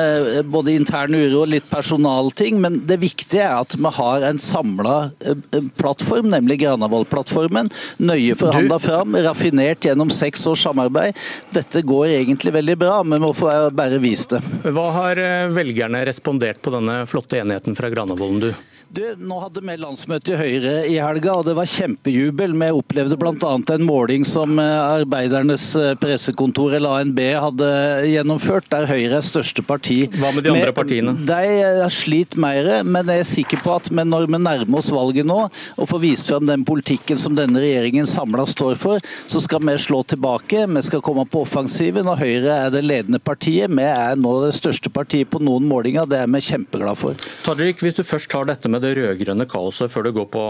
både 0.52 0.71
intern 0.76 1.16
uro 1.16 1.44
og 1.44 1.52
litt 1.54 1.70
personalting. 1.70 2.60
men 2.62 2.82
det 2.88 3.00
viktige 3.02 3.44
er 3.44 3.62
at 3.62 3.76
vi 3.78 3.92
har 3.98 4.26
en 4.28 4.40
samla 4.42 4.98
eh, 5.26 5.62
plattform, 5.78 6.30
nemlig 6.34 6.62
Granavolden-plattformen. 6.64 7.72
Nøye 7.98 8.36
forhandla 8.40 8.80
fram, 8.80 9.16
raffinert 9.16 9.86
gjennom 9.86 10.12
seks 10.14 10.46
års 10.48 10.66
samarbeid. 10.68 11.18
Dette 11.52 11.82
går 11.82 12.16
egentlig 12.18 12.54
veldig 12.54 12.78
bra, 12.78 13.02
men 13.04 13.20
vi 13.20 13.28
må 13.28 13.34
få 13.38 13.52
bare 13.76 14.02
vise 14.02 14.38
det. 14.38 14.42
Hva 14.72 14.90
har 14.98 15.22
eh, 15.22 15.48
velgerne 15.54 16.06
respondert 16.08 16.62
på 16.62 16.74
denne 16.74 17.04
flotte 17.10 17.42
enigheten 17.42 17.78
fra 17.78 17.90
Granavolden, 17.94 18.50
du? 18.50 18.72
Du, 18.92 19.06
nå 19.24 19.38
hadde 19.40 19.62
vi 19.64 19.74
landsmøte 19.80 20.34
i 20.34 20.36
Høyre 20.36 20.72
i 20.84 20.98
helga, 21.00 21.38
og 21.40 21.46
det 21.48 21.54
var 21.56 21.70
kjempejubel. 21.70 22.52
Vi 22.60 22.68
opplevde 22.76 23.16
bl.a. 23.16 23.52
en 23.56 23.86
måling 23.88 24.26
som 24.28 24.60
eh, 24.60 24.68
Arbeidernes 24.68 25.70
eh, 25.80 25.94
pressekontor, 25.96 26.76
eller 26.76 27.00
ANB, 27.00 27.22
hadde 27.40 27.70
gjennomført, 28.12 28.68
der 28.74 28.90
Høyre 28.90 29.22
er 29.22 29.24
største 29.24 29.64
parti. 29.64 30.02
Hva 30.12 30.34
med 30.36 30.44
de 30.44 30.51
andre 30.54 30.74
partiene? 30.76 31.14
De 31.28 31.38
eh, 31.52 31.84
sliter 31.94 32.42
mer, 32.42 32.70
men 32.88 33.12
jeg 33.12 33.24
er 33.24 33.30
sikker 33.30 33.62
på 33.64 33.76
at 33.78 33.90
når 33.92 34.28
vi 34.28 34.40
nærmer 34.42 34.80
oss 34.82 34.92
valget 34.94 35.28
nå, 35.28 35.38
og 35.52 35.90
får 35.90 36.04
vist 36.04 36.32
frem 36.32 36.48
den 36.50 36.66
politikken 36.68 37.20
som 37.20 37.36
denne 37.38 37.62
regjeringen 37.64 38.10
samla 38.10 38.46
står 38.50 38.80
for, 38.82 39.04
så 39.32 39.42
skal 39.44 39.64
vi 39.68 39.78
slå 39.82 40.02
tilbake. 40.14 40.66
Vi 40.68 40.86
skal 40.88 41.04
komme 41.06 41.26
på 41.30 41.44
offensiven, 41.46 42.10
og 42.12 42.22
Høyre 42.22 42.58
er 42.68 42.74
det 42.74 42.84
ledende 42.86 43.22
partiet. 43.24 43.72
Vi 43.72 43.88
er 43.88 44.20
nå 44.20 44.36
det 44.46 44.54
største 44.58 44.92
partiet 44.94 45.32
på 45.32 45.42
noen 45.44 45.68
målinger, 45.70 46.10
det 46.10 46.22
er 46.24 46.32
vi 46.32 46.44
kjempeglade 46.52 47.00
for. 47.00 47.30
Tajik, 47.46 47.84
hvis 47.86 48.00
du 48.00 48.06
først 48.08 48.32
tar 48.32 48.50
dette 48.50 48.72
med 48.72 48.84
det 48.86 48.96
rød-grønne 49.00 49.48
kaoset 49.50 49.92
før 49.94 50.08
du 50.08 50.14
går 50.22 50.30
på 50.34 50.46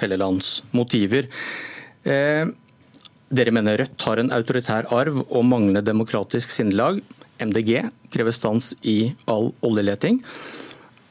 Hellelands 0.00 0.60
motiver. 0.76 1.28
Eh, 2.08 2.48
dere 3.30 3.54
mener 3.54 3.78
Rødt 3.78 4.06
har 4.08 4.20
en 4.20 4.32
autoritær 4.34 4.88
arv 4.94 5.20
og 5.22 5.44
manglende 5.46 5.84
demokratisk 5.86 6.50
sinnelag. 6.50 7.00
MDG 7.40 7.90
krever 8.12 8.34
stans 8.36 8.74
i 8.82 9.12
all 9.30 9.50
oljeleting. 9.66 10.20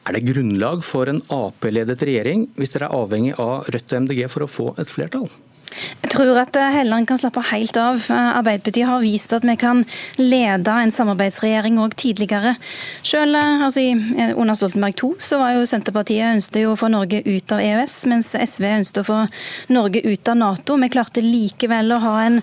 Er 0.08 0.16
det 0.16 0.24
grunnlag 0.30 0.82
for 0.86 1.10
en 1.10 1.20
Ap-ledet 1.30 2.00
regjering 2.06 2.48
hvis 2.56 2.72
dere 2.74 2.88
er 2.88 2.96
avhengig 2.96 3.34
av 3.38 3.68
Rødt 3.68 3.92
og 3.92 4.06
MDG 4.06 4.24
for 4.32 4.46
å 4.46 4.50
få 4.50 4.68
et 4.80 4.90
flertall? 4.90 5.28
Jeg 5.70 6.10
tror 6.14 6.38
at 6.40 6.56
eh, 6.58 6.72
Helleland 6.74 7.06
kan 7.06 7.18
slappe 7.20 7.42
helt 7.50 7.76
av. 7.78 8.02
Eh, 8.10 8.30
Arbeiderpartiet 8.40 8.88
har 8.88 9.02
vist 9.04 9.32
at 9.36 9.44
vi 9.46 9.54
kan 9.60 9.84
lede 10.18 10.72
en 10.74 10.92
samarbeidsregjering 10.94 11.78
òg 11.78 11.94
tidligere. 12.00 12.56
Selv 13.06 13.38
eh, 13.38 13.64
altså, 13.66 13.84
Under 14.34 14.58
Stoltenberg 14.58 14.96
II 14.98 15.12
så 15.22 15.38
var 15.38 15.54
jo 15.54 15.68
Senterpartiet 15.68 16.34
ønsket 16.34 16.66
å 16.66 16.76
få 16.80 16.90
Norge 16.90 17.22
ut 17.26 17.54
av 17.54 17.62
EØS, 17.62 17.94
mens 18.10 18.32
SV 18.34 18.66
ønsket 18.72 19.02
å 19.02 19.06
få 19.06 19.18
Norge 19.70 20.02
ut 20.02 20.32
av 20.32 20.40
Nato. 20.40 20.78
Vi 20.82 20.90
klarte 20.90 21.24
likevel 21.24 21.94
å 21.94 22.00
ha 22.02 22.16
en 22.24 22.40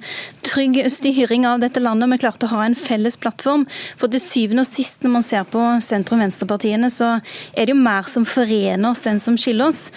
trygg 0.48 0.80
styring 0.94 1.48
av 1.50 1.60
dette 1.64 1.84
landet, 1.84 2.08
og 2.08 2.16
vi 2.16 2.22
klarte 2.24 2.48
å 2.48 2.54
ha 2.56 2.64
en 2.68 2.78
felles 2.80 3.20
plattform. 3.20 3.68
For 4.00 4.12
til 4.14 4.24
syvende 4.24 4.64
og 4.64 4.72
sist, 4.72 5.02
når 5.04 5.16
man 5.18 5.28
ser 5.28 5.44
på 5.52 5.66
sentrum-venstrepartiene, 5.84 6.92
så 6.94 7.18
er 7.52 7.68
det 7.68 7.76
jo 7.76 7.82
mer 7.82 8.08
som 8.08 8.26
forener 8.28 8.94
oss 8.94 9.04
enn 9.10 9.20
som 9.22 9.36
skiller 9.40 9.74
oss. 9.74 9.88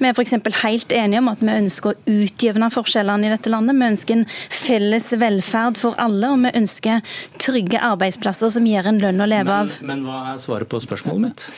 Vi 0.00 0.08
er 0.08 0.16
f.eks. 0.16 0.38
helt 0.62 0.96
enige 0.96 1.20
om 1.20 1.30
at 1.34 1.44
vi 1.44 1.52
ønsker 1.52 1.92
å 1.92 2.18
utjevne 2.24 2.72
forskjellene 2.78 3.28
i 3.28 3.34
dette 3.34 3.52
landet. 3.52 3.78
Vi 3.78 3.90
ønsker 3.92 4.20
en 4.20 4.26
felles 4.30 5.10
velferd 5.20 5.80
for 5.80 5.98
alle, 6.00 6.32
og 6.32 6.46
vi 6.46 6.54
ønsker 6.62 7.04
trygge 7.42 7.82
arbeidsplasser 7.90 8.54
som 8.56 8.66
gir 8.68 8.88
en 8.88 9.02
lønn 9.02 9.22
å 9.22 9.28
leve 9.28 9.60
av. 9.64 9.78
Men, 9.82 10.02
men 10.02 10.08
hva 10.08 10.24
er 10.32 10.42
svaret 10.42 10.70
på 10.70 10.82
spørsmålet 10.84 11.28
mitt? 11.28 11.48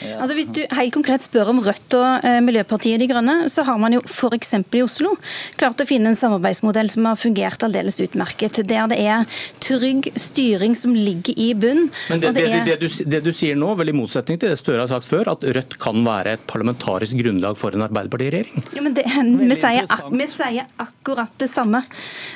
Altså 0.00 0.36
Hvis 0.36 0.50
du 0.54 0.60
helt 0.76 0.94
konkret 0.94 1.24
spør 1.24 1.52
om 1.52 1.60
Rødt 1.64 1.96
og 1.98 2.26
eh, 2.26 2.38
Miljøpartiet 2.44 3.00
De 3.02 3.08
Grønne, 3.10 3.36
så 3.52 3.64
har 3.66 3.80
man 3.80 3.94
jo 3.96 4.02
f.eks. 4.06 4.54
i 4.56 4.82
Oslo 4.84 5.14
klart 5.60 5.80
å 5.82 5.86
finne 5.88 6.12
en 6.12 6.18
samarbeidsmodell 6.18 6.90
som 6.92 7.08
har 7.10 7.18
fungert 7.20 7.62
aldeles 7.66 8.00
utmerket. 8.02 8.62
Der 8.68 8.88
det 8.90 8.98
er 9.04 9.26
trygg 9.62 10.10
styring 10.18 10.74
som 10.78 10.94
ligger 10.96 11.36
i 11.36 11.50
bunn. 11.54 11.88
Men 12.10 12.22
det, 12.22 12.32
det, 12.38 12.46
er... 12.48 12.64
det, 12.66 12.78
du, 12.80 12.88
det, 13.12 13.22
du, 13.26 13.32
sier 13.36 13.58
nå, 13.58 13.74
vel 13.78 13.92
i 13.92 13.96
motsetning 13.96 14.40
til 14.40 14.52
det 14.52 14.60
Støre 14.60 14.84
har 14.84 14.90
sagt 14.92 15.08
før, 15.10 15.34
at 15.34 15.44
Rødt 15.44 15.76
kan 15.82 16.00
være 16.06 16.36
et 16.38 16.48
parlamentarisk 16.50 17.20
grunnlag 17.20 17.58
for 17.60 17.76
en 17.76 17.86
Arbeiderparti-regjering? 17.86 18.66
Ja, 18.76 18.84
men 18.86 18.96
vi, 19.50 19.60
sier, 19.60 19.88
vi, 20.14 20.28
sier, 20.30 20.68
akkurat 20.80 21.32
det 21.40 21.50
samme. 21.52 21.84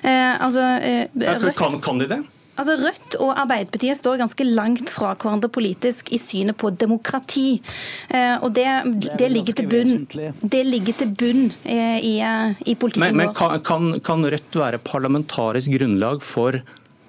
Eh, 0.02 0.33
altså, 0.44 0.68
eh, 0.85 1.04
Rødt... 1.14 1.56
kan, 1.59 1.80
kan 1.85 2.02
de 2.02 2.11
det? 2.16 2.23
Altså 2.54 2.76
Rødt 2.78 3.16
og 3.18 3.32
Arbeiderpartiet 3.42 3.99
står 3.99 4.20
ganske 4.20 4.46
langt 4.46 4.92
fra 4.94 5.14
hverandre 5.18 5.50
politisk 5.50 6.12
i 6.14 6.20
synet 6.23 6.56
på 6.61 6.70
demokrati. 6.70 7.58
Eh, 8.08 8.37
og 8.38 8.54
det, 8.54 8.68
det, 9.18 9.30
ligger, 9.32 9.58
til 9.58 9.70
bunn, 9.70 10.06
det 10.54 10.62
ligger 10.68 10.99
til 11.02 11.14
bunn 11.18 11.44
eh, 11.64 11.99
i, 11.99 12.14
eh, 12.23 12.62
i 12.70 12.76
politikken 12.78 13.18
men, 13.18 13.26
men 13.26 13.37
kan, 13.37 13.58
kan, 13.66 13.90
kan 14.04 14.26
Rødt 14.34 14.58
være 14.58 14.78
parlamentarisk 14.87 15.75
grunnlag 15.75 16.23
for 16.23 16.61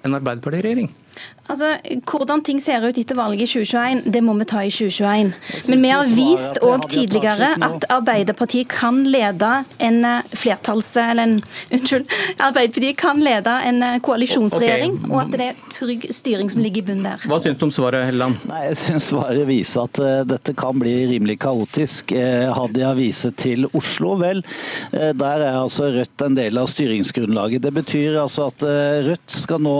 en 0.06 0.18
Arbeiderparti-regjering? 0.18 0.90
Altså, 1.46 1.76
Hvordan 2.06 2.42
ting 2.44 2.58
ser 2.62 2.82
ut 2.82 2.96
etter 2.98 3.16
valget 3.18 3.46
i 3.46 3.62
2021, 3.62 4.02
det 4.12 4.22
må 4.24 4.34
vi 4.40 4.46
ta 4.48 4.62
i 4.66 4.70
2021. 4.72 5.32
Men 5.70 5.82
vi 5.84 5.92
har 5.92 6.10
vist 6.10 6.58
òg 6.66 6.86
tidligere 6.90 7.52
at 7.62 7.86
Arbeiderpartiet 7.92 8.68
kan 8.72 9.02
lede 9.06 9.52
en 9.82 10.00
eh, 10.04 10.34
flertalls... 10.34 10.88
Eller 10.96 11.28
en, 11.28 11.36
unnskyld. 11.76 12.10
Arbeiderpartiet 12.42 12.98
kan 12.98 13.22
lede 13.22 13.54
en 13.68 13.82
eh, 13.86 13.98
koalisjonsregjering, 14.02 14.98
okay. 14.98 15.12
og 15.12 15.20
at 15.22 15.36
det 15.36 15.48
er 15.50 15.62
trygg 15.76 16.08
styring 16.14 16.50
som 16.50 16.62
ligger 16.64 16.82
i 16.82 16.86
bunnen 16.90 17.06
der. 17.06 17.28
Hva 17.30 17.38
syns 17.44 17.60
du 17.60 17.66
om 17.68 17.74
svaret, 17.74 18.08
Helleland? 18.10 18.40
Nei, 18.50 18.64
Jeg 18.70 18.80
syns 18.82 19.10
svaret 19.12 19.46
viser 19.48 19.86
at 19.86 20.02
uh, 20.02 20.20
dette 20.26 20.54
kan 20.58 20.78
bli 20.80 20.96
rimelig 21.12 21.38
kaotisk. 21.44 22.14
Uh, 22.16 22.50
Hadia 22.56 22.90
viser 22.98 23.34
til 23.38 23.68
Oslo, 23.76 24.16
vel. 24.20 24.42
Uh, 24.94 25.12
der 25.16 25.46
er 25.46 25.60
altså 25.60 25.92
Rødt 25.96 26.26
en 26.26 26.34
del 26.36 26.58
av 26.58 26.66
styringsgrunnlaget. 26.70 27.62
Det 27.62 27.72
betyr 27.76 28.18
altså 28.24 28.48
at 28.50 28.64
Rødt 29.06 29.30
skal 29.30 29.62
nå 29.62 29.76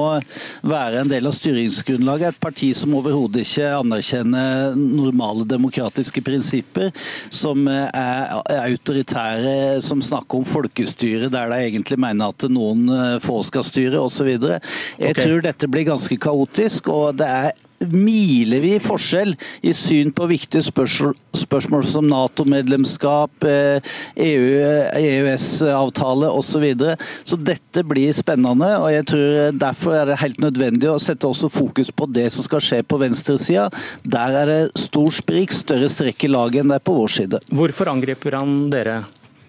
være 0.66 1.02
en 1.02 1.10
del 1.10 1.26
av 1.26 1.34
styringsgrunnlaget 1.34 1.55
styringsgrunnlaget 1.56 2.26
er 2.26 2.34
et 2.34 2.40
parti 2.42 2.68
som 2.76 2.94
overhodet 2.98 3.44
ikke 3.46 3.68
anerkjenner 3.78 4.76
normale 4.76 5.46
demokratiske 5.48 6.20
prinsipper, 6.24 6.90
som 7.32 7.66
er 7.68 8.34
autoritære, 8.60 9.80
som 9.84 10.02
snakker 10.04 10.40
om 10.40 10.46
folkestyre 10.46 11.30
der 11.32 11.52
de 11.52 11.60
egentlig 11.70 11.98
mener 12.00 12.32
at 12.32 12.48
noen 12.52 12.88
eh, 12.92 13.16
få 13.24 13.40
skal 13.46 13.64
styre, 13.66 14.00
osv. 14.02 14.28
Jeg 14.36 14.60
okay. 14.98 15.22
tror 15.22 15.44
dette 15.44 15.70
blir 15.70 15.88
ganske 15.88 16.18
kaotisk, 16.20 16.90
og 16.92 17.16
det 17.20 17.30
er 17.30 17.65
milevid 17.92 18.82
forskjell 18.84 19.34
i 19.66 19.72
syn 19.76 20.12
på 20.16 20.28
viktige 20.30 20.64
spørsmål, 20.66 21.14
spørsmål 21.36 21.84
som 21.88 22.06
Nato-medlemskap, 22.08 23.46
EU, 23.46 24.46
eh, 24.60 24.96
e 24.96 25.12
EØS-avtale 25.16 26.30
osv. 26.32 26.56
Så, 26.56 26.60
videre. 26.62 26.96
så 27.24 27.36
dette 27.36 27.82
blir 27.84 28.14
spennende. 28.16 28.68
og 28.80 28.88
jeg 28.92 29.04
tror 29.10 29.52
Derfor 29.52 29.92
er 29.92 30.06
det 30.06 30.20
helt 30.22 30.40
nødvendig 30.40 30.88
å 30.88 31.00
sette 31.02 31.28
også 31.28 31.50
fokus 31.52 31.90
på 31.90 32.06
det 32.08 32.30
som 32.32 32.46
skal 32.46 32.62
skje 32.64 32.80
på 32.82 33.00
venstresida. 33.02 33.68
Der 34.04 34.40
er 34.40 34.46
det 34.46 34.60
stor 34.80 35.10
sprik, 35.12 35.52
større 35.52 35.90
strekk 35.92 36.24
i 36.24 36.32
laget 36.32 36.62
enn 36.62 36.72
det 36.72 36.80
er 36.80 36.86
på 36.86 36.96
vår 36.96 37.12
side. 37.12 37.42
Hvorfor 37.52 37.92
angriper 37.92 38.38
han 38.38 38.70
dere? 38.72 39.02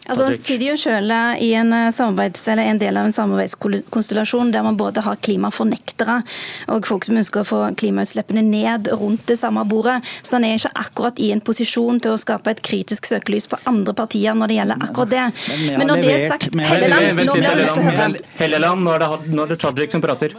Altså, 0.07 0.27
sitter 0.39 0.69
jo 0.69 0.75
selv 0.79 1.11
i 1.43 1.51
en, 1.57 1.73
eh, 1.73 2.59
en, 2.63 2.79
del 2.79 2.97
av 2.97 3.05
en 3.05 3.13
samarbeidskonstellasjon 3.13 4.51
der 4.53 4.63
man 4.63 4.77
både 4.79 5.03
har 5.03 5.19
klimafornektere 5.19 6.21
og 6.71 6.87
folk 6.87 7.07
som 7.07 7.17
ønsker 7.19 7.43
å 7.43 7.47
få 7.47 7.59
klimautslippene 7.79 8.43
ned 8.45 8.87
rundt 8.95 9.25
det 9.27 9.37
samme 9.41 9.65
bordet. 9.67 9.99
Så 10.21 10.37
han 10.37 10.47
er 10.47 10.55
ikke 10.55 10.71
akkurat 10.79 11.19
i 11.19 11.31
en 11.35 11.41
posisjon 11.43 11.99
til 12.03 12.15
å 12.15 12.19
skape 12.19 12.53
et 12.53 12.61
kritisk 12.63 13.09
søkelys 13.09 13.49
på 13.51 13.59
andre 13.67 13.95
partier 13.97 14.37
når 14.37 14.51
det 14.51 14.59
gjelder 14.59 14.85
akkurat 14.87 15.11
det. 15.11 15.25
Men, 15.67 15.79
Men 15.81 15.91
når 15.91 16.01
det 16.01 16.13
er 16.13 16.25
sagt 16.31 16.57
Helleland, 16.67 18.21
Helleland, 18.39 18.87
nå 19.27 19.43
er 19.43 19.51
det 19.51 19.59
Tajik 19.59 19.91
som 19.91 20.03
prater. 20.03 20.35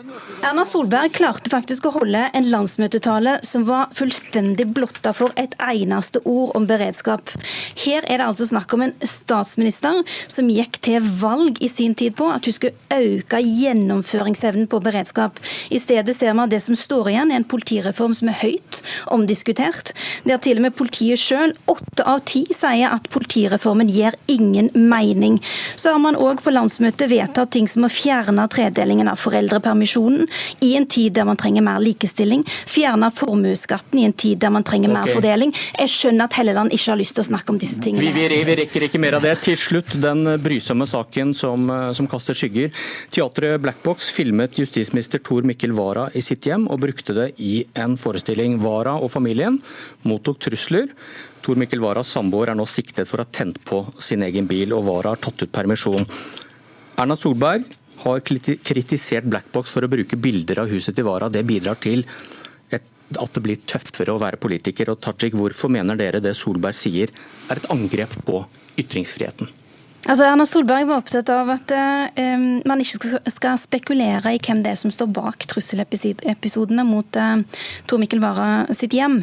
Erna 0.49 0.65
Solberg 0.69 1.13
klarte 1.19 1.53
faktisk 1.53 1.91
å 1.91 1.95
holde 1.99 2.25
en 2.33 2.51
landsmøtetale 2.53 3.39
som 3.45 3.69
var 3.69 3.93
fullstendig 3.97 4.69
blotta 4.73 5.13
for 5.17 5.35
et 5.37 5.53
eneste 5.61 6.23
ord 6.25 6.57
om 6.57 6.69
beredskap. 6.69 7.35
Her 7.85 8.07
er 8.07 8.23
det 8.23 8.29
altså 8.31 8.49
snakk 8.49 8.73
om 8.73 8.87
en 8.87 8.97
statsminister 9.03 9.58
statsminister 9.59 10.05
som 10.31 10.49
gikk 10.51 10.79
til 10.81 11.03
valg 11.03 11.59
i 11.61 11.69
sin 11.69 11.95
tid 11.95 12.17
på 12.17 12.29
at 12.31 12.47
hun 12.47 12.55
skulle 12.55 12.75
øke 12.95 13.41
gjennomføringsevnen 13.43 14.69
på 14.69 14.81
beredskap. 14.81 15.39
I 15.71 15.79
stedet 15.79 16.15
ser 16.17 16.33
vi 16.33 16.45
at 16.45 16.51
det 16.51 16.63
som 16.63 16.77
står 16.77 17.11
igjen, 17.11 17.33
er 17.33 17.41
en 17.41 17.49
politireform 17.49 18.15
som 18.15 18.29
er 18.29 18.39
høyt 18.43 18.83
omdiskutert. 19.11 19.93
Der 20.25 20.39
til 20.39 20.59
og 20.59 20.67
med 20.69 20.77
politiet 20.77 21.19
sjøl, 21.19 21.55
åtte 21.67 22.07
av 22.07 22.23
ti, 22.29 22.45
sier 22.53 22.93
at 22.93 23.09
politireformen 23.11 23.89
gir 23.89 24.15
ingen 24.29 24.71
mening. 24.75 25.41
Så 25.77 25.93
har 25.93 25.99
man 26.03 26.17
òg 26.17 26.43
på 26.45 26.55
landsmøtet 26.55 27.11
vedtatt 27.11 27.53
ting 27.53 27.69
som 27.69 27.87
å 27.87 27.93
fjerne 27.93 28.47
tredelingen 28.49 29.09
av 29.11 29.19
foreldrepermisjonen 29.19 30.29
i 30.65 30.75
en 30.79 30.87
tid 30.87 31.17
der 31.19 31.27
man 31.27 31.39
trenger 31.39 31.65
mer 31.67 31.83
likestilling. 31.83 32.45
Fjerne 32.69 33.11
formuesskatten 33.15 33.99
i 33.99 34.07
en 34.07 34.15
tid 34.15 34.39
der 34.43 34.55
man 34.55 34.67
trenger 34.67 34.93
okay. 34.93 35.01
mer 35.01 35.15
fordeling. 35.19 35.55
Jeg 35.79 35.95
skjønner 35.95 36.29
at 36.29 36.39
Helleland 36.39 36.75
ikke 36.75 36.93
har 36.93 37.01
lyst 37.01 37.17
til 37.19 37.25
å 37.25 37.29
snakke 37.33 37.55
om 37.55 37.61
disse 37.61 37.81
tingene. 37.83 38.13
Vi, 38.15 38.29
vi, 38.29 38.43
vi 38.47 38.59
rekker 38.63 38.89
ikke 38.89 39.01
mer 39.03 39.19
av 39.19 39.25
det 39.25 39.35
til 39.49 39.57
slutt 39.57 39.95
den 40.03 40.27
brysomme 40.45 40.85
saken 40.85 41.31
som, 41.33 41.71
eh, 41.71 41.93
som 41.97 42.07
kaster 42.07 42.37
skygger. 42.37 42.69
Teatret 43.11 43.61
Blackbox 43.63 44.11
filmet 44.13 44.59
justisminister 44.61 45.23
Tor 45.25 45.43
Mikkel 45.43 45.73
Wara 45.73 46.11
i 46.15 46.21
sitt 46.21 46.45
hjem, 46.45 46.69
og 46.69 46.81
brukte 46.81 47.15
det 47.15 47.41
i 47.41 47.65
en 47.75 47.97
forestilling. 47.97 48.61
Wara 48.61 49.01
og 49.01 49.11
familien 49.11 49.59
mottok 50.05 50.39
trusler. 50.39 50.89
Tor 51.41 51.55
Mikkel 51.57 51.81
Waras 51.81 52.13
samboer 52.13 52.51
er 52.51 52.57
nå 52.57 52.67
siktet 52.67 53.09
for 53.09 53.19
å 53.19 53.25
ha 53.25 53.33
tent 53.33 53.57
på 53.65 53.87
sin 53.99 54.21
egen 54.23 54.47
bil, 54.47 54.75
og 54.75 54.85
Wara 54.85 55.15
har 55.15 55.17
tatt 55.17 55.43
ut 55.43 55.53
permisjon. 55.53 56.05
Erna 56.99 57.17
Solberg 57.17 57.65
har 58.05 58.21
kritisert 58.21 59.25
Blackbox 59.25 59.71
for 59.71 59.81
å 59.81 59.89
bruke 59.89 60.17
bilder 60.17 60.61
av 60.61 60.69
huset 60.69 60.95
til 60.95 61.05
Wara. 61.05 61.31
Det 61.31 61.47
bidrar 61.47 61.81
til 61.81 62.05
at 63.17 63.35
det 63.35 63.45
blir 63.45 63.63
tøffere 63.69 64.13
å 64.13 64.21
være 64.21 64.41
politiker. 64.41 64.93
Og 64.93 65.01
Tajik, 65.05 65.37
hvorfor 65.39 65.73
mener 65.73 65.97
dere 65.99 66.21
det 66.25 66.35
Solberg 66.37 66.77
sier 66.77 67.13
er 67.49 67.61
et 67.61 67.71
angrep 67.73 68.13
på 68.27 68.43
ytringsfriheten? 68.79 69.49
Altså, 70.09 70.25
Erna 70.25 70.47
Solberg 70.49 70.87
var 70.89 71.03
opptatt 71.03 71.29
av 71.29 71.51
at 71.53 71.73
uh, 71.77 72.45
man 72.65 72.81
ikke 72.81 73.19
skal 73.29 73.59
spekulere 73.61 74.31
i 74.33 74.39
hvem 74.41 74.63
det 74.65 74.71
er 74.73 74.79
som 74.81 74.93
står 74.93 75.11
bak 75.13 75.45
trusselepisodene 75.51 76.85
mot 76.89 77.19
uh, 77.21 77.43
Tor 77.85 78.01
Mikkel 78.01 78.23
Wara 78.23 78.65
sitt 78.73 78.97
hjem. 78.97 79.19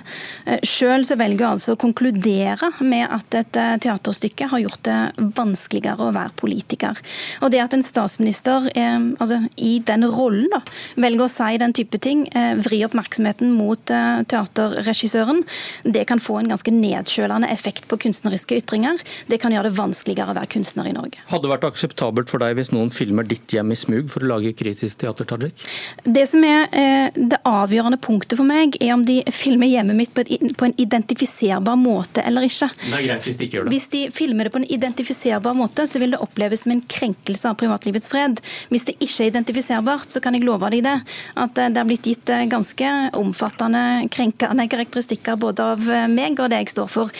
Uh, 0.45 0.59
Selv 0.61 1.09
velger 1.17 1.41
hun 1.41 1.55
altså 1.55 1.73
å 1.73 1.79
konkludere 1.81 2.69
med 2.85 3.09
at 3.09 3.37
et 3.39 3.57
uh, 3.57 3.71
teaterstykke 3.81 4.51
har 4.51 4.61
gjort 4.61 4.83
det 4.85 4.99
vanskeligere 5.39 6.05
å 6.05 6.13
være 6.13 6.35
politiker. 6.37 7.01
Og 7.41 7.49
det 7.55 7.63
at 7.63 7.73
en 7.73 7.85
statsminister 7.85 8.69
altså, 8.75 9.41
i 9.57 9.79
den 9.89 10.05
rollen 10.05 10.51
da, 10.53 10.61
velger 11.01 11.25
å 11.25 11.31
si 11.31 11.57
den 11.61 11.73
type 11.75 11.97
ting, 12.01 12.25
vri 12.61 12.83
oppmerksomheten 12.85 13.51
mot 13.55 13.81
teaterregissøren, 13.89 15.41
det 15.83 16.05
kan 16.09 16.21
få 16.21 16.37
en 16.41 16.51
ganske 16.53 16.73
nedkjølende 16.73 17.49
effekt 17.53 17.89
på 17.89 17.99
kunstneriske 18.05 18.61
ytringer. 18.61 19.01
Det 19.31 19.41
kan 19.41 19.55
gjøre 19.55 19.71
det 19.71 19.79
vanskeligere 19.79 20.35
å 20.35 20.37
være 20.37 20.51
kunstner 20.53 20.74
kunstner 20.75 20.89
i 20.89 20.93
Norge. 20.93 21.19
Hadde 21.29 21.47
det 21.47 21.51
vært 21.53 21.67
akseptabelt 21.69 22.29
for 22.29 22.39
deg 22.39 22.55
hvis 22.57 22.71
noen 22.73 22.89
filmer 22.89 23.23
ditt 23.23 23.51
hjem 23.51 23.71
i 23.71 23.75
smug 23.75 24.09
for 24.11 24.23
å 24.23 24.29
lage 24.35 24.53
kritisk 24.57 24.99
teater, 24.99 25.25
Tajik? 25.25 25.55
Det 26.03 26.25
som 26.27 26.43
er 26.43 26.67
eh, 26.71 27.09
det 27.15 27.39
avgjørende 27.45 27.99
punktet 28.01 28.37
for 28.37 28.45
meg, 28.45 28.75
er 28.81 28.93
om 28.95 29.05
de 29.05 29.21
filmer 29.31 29.67
hjemmet 29.67 29.95
mitt 29.95 30.13
på, 30.13 30.21
et, 30.25 30.55
på, 30.57 30.65
en 30.67 30.75
identifiserbar 30.77 31.77
måte 31.79 32.23
eller 32.25 32.45
ikke. 32.47 32.69
Det 32.83 32.99
er 32.99 33.05
greit 33.07 33.25
Hvis 33.25 33.37
de 33.37 33.47
ikke 33.47 33.57
gjør 33.59 33.67
det. 33.67 33.73
Hvis 33.75 33.89
de 33.93 34.03
filmer 34.15 34.47
det 34.47 34.53
på 34.53 34.61
en 34.61 34.69
identifiserbar 34.77 35.55
måte, 35.57 35.87
så 35.87 36.01
vil 36.01 36.15
det 36.15 36.21
oppleves 36.23 36.65
som 36.65 36.75
en 36.75 36.83
krenkelse 36.95 37.49
av 37.49 37.59
privatlivets 37.59 38.09
fred. 38.11 38.41
Hvis 38.73 38.87
det 38.89 38.97
ikke 38.99 39.25
er 39.25 39.31
identifiserbart, 39.31 40.09
så 40.11 40.21
kan 40.23 40.35
jeg 40.35 40.45
love 40.45 40.69
deg 40.73 40.85
det. 40.85 40.97
At 41.39 41.57
eh, 41.61 41.71
det 41.73 41.81
er 41.81 41.89
blitt 41.89 42.09
gitt 42.09 42.33
eh, 42.33 42.45
ganske 42.51 42.91
omfattende 43.15 44.05
krenkende 44.13 44.67
karakteristikker 44.71 45.39
både 45.39 45.71
av 45.75 45.89
eh, 45.89 46.07
meg 46.11 46.39
og 46.39 46.51
det 46.51 46.63
jeg 46.63 46.73
står 46.75 46.89
for, 46.91 47.11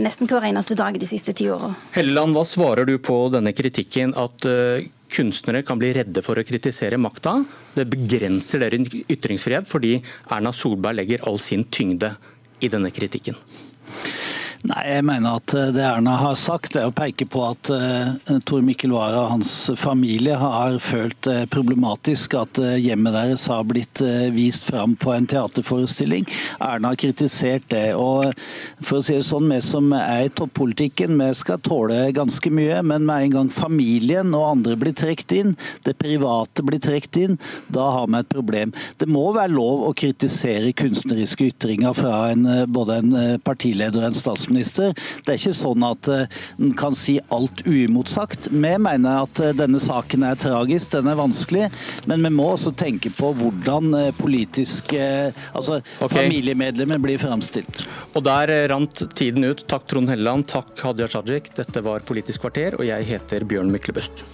nesten 0.00 0.28
hver 0.28 0.44
eneste 0.46 0.74
dag 0.76 0.96
de 0.98 1.06
siste 1.08 1.32
ti 1.36 1.46
åra. 1.52 1.70
Helleland, 1.94 2.34
hva 2.36 2.42
svarer 2.48 2.63
du 2.88 2.96
på 2.98 3.16
denne 3.32 3.52
kritikken 3.52 4.14
at 4.16 4.46
eh, 4.48 4.86
kunstnere 5.12 5.62
kan 5.66 5.78
bli 5.80 5.92
redde 5.96 6.22
for 6.24 6.40
å 6.40 6.46
kritisere 6.46 6.96
makta? 7.00 7.36
Det 7.76 7.84
begrenser 7.92 8.64
deres 8.64 9.04
ytringsfrihet 9.04 9.68
fordi 9.68 9.98
Erna 10.32 10.52
Solberg 10.54 10.96
legger 11.02 11.26
all 11.28 11.38
sin 11.42 11.66
tyngde 11.68 12.14
i 12.64 12.70
denne 12.72 12.88
kritikken. 12.94 13.36
Nei, 14.64 14.80
Jeg 14.94 15.04
mener 15.04 15.42
at 15.42 15.52
det 15.76 15.82
Erna 15.84 16.14
har 16.22 16.38
sagt, 16.40 16.78
er 16.80 16.88
å 16.88 16.94
peke 16.96 17.26
på 17.28 17.42
at 17.44 17.68
uh, 17.68 18.14
Tor 18.48 18.62
Mikkel 18.64 18.94
Wara 18.94 19.26
og 19.26 19.32
hans 19.34 19.50
familie 19.76 20.38
har 20.40 20.78
følt 20.80 21.18
det 21.26 21.50
problematisk 21.52 22.32
at 22.40 22.56
uh, 22.62 22.70
hjemmet 22.80 23.12
deres 23.12 23.44
har 23.50 23.66
blitt 23.68 24.00
uh, 24.00 24.30
vist 24.32 24.64
fram 24.64 24.94
på 24.96 25.12
en 25.12 25.28
teaterforestilling. 25.28 26.24
Erna 26.64 26.94
har 26.94 27.00
kritisert 27.02 27.66
det. 27.74 27.90
og 27.92 28.32
for 28.80 29.02
å 29.02 29.04
si 29.04 29.18
det 29.18 29.26
sånn, 29.28 29.50
Vi 29.52 29.58
som 29.66 29.92
er 29.98 30.30
i 30.30 30.32
toppolitikken, 30.32 31.20
vi 31.20 31.28
skal 31.36 31.60
tåle 31.60 32.00
ganske 32.16 32.48
mye. 32.48 32.80
Men 32.80 33.04
med 33.04 33.26
en 33.26 33.36
gang 33.36 33.52
familien 33.52 34.32
og 34.32 34.46
andre 34.48 34.78
blir 34.80 34.96
trukket 34.96 35.36
inn, 35.42 35.54
det 35.84 35.98
private 36.00 36.64
blir 36.64 36.80
trukket 36.80 37.20
inn, 37.20 37.38
da 37.68 37.90
har 37.98 38.08
vi 38.08 38.22
et 38.22 38.32
problem. 38.32 38.72
Det 38.96 39.12
må 39.12 39.28
være 39.36 39.52
lov 39.52 39.84
å 39.90 39.92
kritisere 39.92 40.72
kunstneriske 40.72 41.52
ytringer 41.52 41.92
fra 42.00 42.16
en, 42.32 42.48
både 42.72 43.02
en 43.02 43.14
partileder 43.44 44.00
og 44.00 44.08
en 44.08 44.20
statsminister 44.24 44.53
statsminister. 44.54 44.94
Det 45.24 45.32
er 45.34 45.38
ikke 45.38 45.56
sånn 45.56 45.84
at 45.86 46.08
eh, 46.08 46.40
en 46.60 46.74
kan 46.76 46.94
si 46.96 47.18
alt 47.34 47.64
uimotsagt. 47.66 48.50
Vi 48.50 48.74
mener 48.78 49.24
at 49.24 49.40
eh, 49.40 49.54
denne 49.56 49.80
saken 49.82 50.24
er 50.24 50.38
tragisk, 50.40 50.92
den 50.94 51.08
er 51.10 51.18
vanskelig, 51.18 51.70
men 52.06 52.24
vi 52.24 52.32
må 52.34 52.52
også 52.54 52.74
tenke 52.76 53.10
på 53.14 53.32
hvordan 53.38 53.94
eh, 53.98 54.12
politiske 54.18 55.32
altså 55.52 55.80
okay. 55.80 56.14
familiemedlemmer 56.14 57.02
blir 57.02 57.18
framstilt. 57.18 57.84
Og 58.14 58.24
der 58.24 58.52
rant 58.70 59.06
tiden 59.16 59.44
ut. 59.44 59.64
Takk 59.68 59.88
Trond 59.90 60.12
Helleland, 60.12 60.48
takk 60.50 60.76
Hadia 60.84 61.08
Tajik. 61.08 61.54
Dette 61.56 61.82
var 61.84 62.04
Politisk 62.04 62.44
kvarter, 62.44 62.76
og 62.78 62.86
jeg 62.86 63.08
heter 63.08 63.46
Bjørn 63.48 63.72
Myklebøst. 63.72 64.24